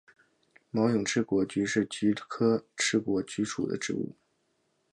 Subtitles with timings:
[0.71, 4.15] 毛脉翅果菊是菊科翅果菊属的植物。